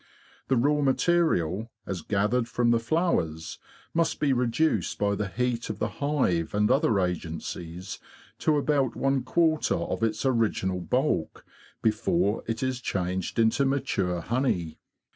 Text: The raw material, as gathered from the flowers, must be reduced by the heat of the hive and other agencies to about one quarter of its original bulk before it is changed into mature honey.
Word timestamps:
The 0.47 0.55
raw 0.57 0.81
material, 0.81 1.69
as 1.85 2.01
gathered 2.01 2.47
from 2.47 2.71
the 2.71 2.79
flowers, 2.79 3.59
must 3.93 4.19
be 4.19 4.33
reduced 4.33 4.97
by 4.97 5.13
the 5.13 5.27
heat 5.27 5.69
of 5.69 5.77
the 5.77 5.89
hive 6.01 6.55
and 6.55 6.71
other 6.71 6.99
agencies 6.99 7.99
to 8.39 8.57
about 8.57 8.95
one 8.95 9.21
quarter 9.21 9.75
of 9.75 10.01
its 10.01 10.25
original 10.25 10.79
bulk 10.81 11.45
before 11.83 12.41
it 12.47 12.63
is 12.63 12.81
changed 12.81 13.37
into 13.37 13.63
mature 13.63 14.21
honey. 14.21 14.79